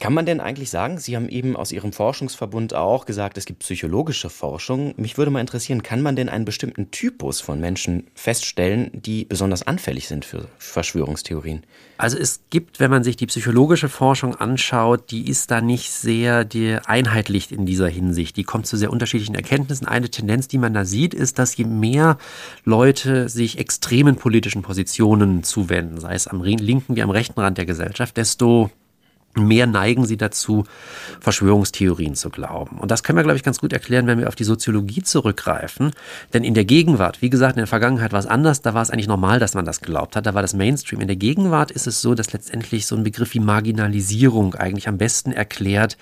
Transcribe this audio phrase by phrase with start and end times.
[0.00, 3.60] Kann man denn eigentlich sagen, Sie haben eben aus Ihrem Forschungsverbund auch gesagt, es gibt
[3.60, 4.94] psychologische Forschung.
[4.96, 9.66] Mich würde mal interessieren, kann man denn einen bestimmten Typus von Menschen feststellen, die besonders
[9.66, 11.64] anfällig sind für Verschwörungstheorien?
[11.96, 16.46] Also es gibt, wenn man sich die psychologische Forschung anschaut, die ist da nicht sehr
[16.86, 18.36] einheitlich in dieser Hinsicht.
[18.36, 19.88] Die kommt zu sehr unterschiedlichen Erkenntnissen.
[19.88, 22.18] Eine Tendenz, die man da sieht, ist, dass je mehr
[22.64, 27.66] Leute sich extremen politischen Positionen zuwenden, sei es am linken wie am rechten Rand der
[27.66, 28.70] Gesellschaft, desto
[29.34, 30.64] mehr neigen sie dazu,
[31.20, 32.78] Verschwörungstheorien zu glauben.
[32.78, 35.92] Und das können wir, glaube ich, ganz gut erklären, wenn wir auf die Soziologie zurückgreifen.
[36.32, 38.90] Denn in der Gegenwart, wie gesagt, in der Vergangenheit war es anders, da war es
[38.90, 41.00] eigentlich normal, dass man das geglaubt hat, da war das Mainstream.
[41.00, 44.98] In der Gegenwart ist es so, dass letztendlich so ein Begriff wie Marginalisierung eigentlich am
[44.98, 45.96] besten erklärt,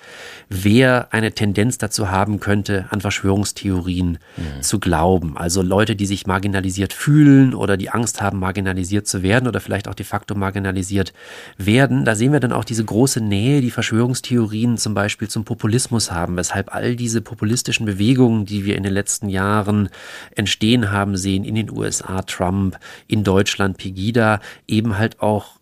[0.49, 4.61] wer eine Tendenz dazu haben könnte, an Verschwörungstheorien mhm.
[4.61, 5.37] zu glauben.
[5.37, 9.87] Also Leute, die sich marginalisiert fühlen oder die Angst haben, marginalisiert zu werden oder vielleicht
[9.87, 11.13] auch de facto marginalisiert
[11.57, 12.05] werden.
[12.05, 16.37] Da sehen wir dann auch diese große Nähe die Verschwörungstheorien zum Beispiel zum Populismus haben,
[16.37, 19.89] weshalb all diese populistischen Bewegungen, die wir in den letzten Jahren
[20.35, 25.57] entstehen haben sehen, in den USA Trump, in Deutschland Pegida, eben halt auch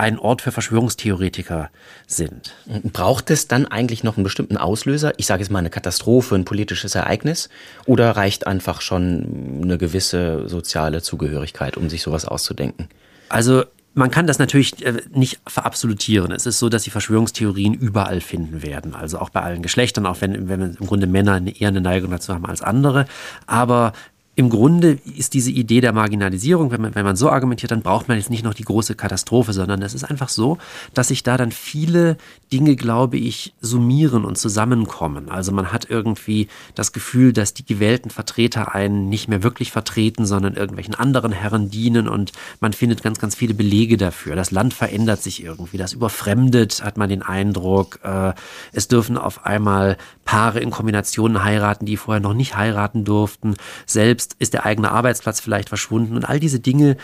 [0.00, 1.70] ein Ort für Verschwörungstheoretiker
[2.06, 2.54] sind.
[2.84, 5.12] Braucht es dann eigentlich noch einen bestimmten Auslöser?
[5.18, 7.50] Ich sage jetzt mal eine Katastrophe, ein politisches Ereignis?
[7.84, 12.88] Oder reicht einfach schon eine gewisse soziale Zugehörigkeit, um sich sowas auszudenken?
[13.28, 13.64] Also
[13.94, 16.30] man kann das natürlich äh, nicht verabsolutieren.
[16.32, 18.94] Es ist so, dass die Verschwörungstheorien überall finden werden.
[18.94, 22.32] Also auch bei allen Geschlechtern, auch wenn, wenn im Grunde Männer eher eine Neigung dazu
[22.32, 23.06] haben als andere.
[23.46, 23.92] Aber
[24.36, 28.08] im Grunde ist diese Idee der Marginalisierung, wenn man, wenn man so argumentiert, dann braucht
[28.08, 30.56] man jetzt nicht noch die große Katastrophe, sondern es ist einfach so,
[30.94, 32.16] dass sich da dann viele
[32.52, 35.28] Dinge, glaube ich, summieren und zusammenkommen.
[35.28, 40.24] Also man hat irgendwie das Gefühl, dass die gewählten Vertreter einen nicht mehr wirklich vertreten,
[40.24, 44.36] sondern irgendwelchen anderen Herren dienen und man findet ganz, ganz viele Belege dafür.
[44.36, 47.98] Das Land verändert sich irgendwie, das überfremdet, hat man den Eindruck.
[48.04, 48.32] Äh,
[48.72, 53.56] es dürfen auf einmal Paare in Kombinationen heiraten, die vorher noch nicht heiraten durften.
[53.84, 56.96] Selbst ist der eigene Arbeitsplatz vielleicht verschwunden und all diese Dinge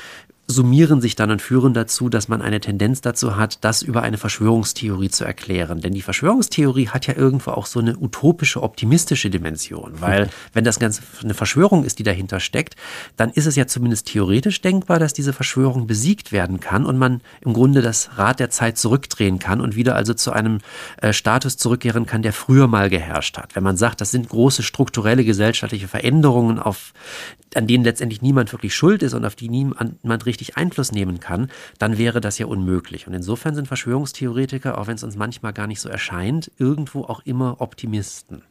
[0.48, 4.16] summieren sich dann und führen dazu, dass man eine Tendenz dazu hat, das über eine
[4.16, 5.80] Verschwörungstheorie zu erklären.
[5.80, 10.00] Denn die Verschwörungstheorie hat ja irgendwo auch so eine utopische, optimistische Dimension.
[10.00, 12.76] Weil wenn das Ganze eine Verschwörung ist, die dahinter steckt,
[13.16, 17.22] dann ist es ja zumindest theoretisch denkbar, dass diese Verschwörung besiegt werden kann und man
[17.40, 20.58] im Grunde das Rad der Zeit zurückdrehen kann und wieder also zu einem
[20.98, 23.56] äh, Status zurückkehren kann, der früher mal geherrscht hat.
[23.56, 26.92] Wenn man sagt, das sind große strukturelle gesellschaftliche Veränderungen, auf,
[27.56, 31.50] an denen letztendlich niemand wirklich schuld ist und auf die niemand richtig Einfluss nehmen kann,
[31.78, 33.06] dann wäre das ja unmöglich.
[33.06, 37.20] Und insofern sind Verschwörungstheoretiker, auch wenn es uns manchmal gar nicht so erscheint, irgendwo auch
[37.24, 38.42] immer Optimisten.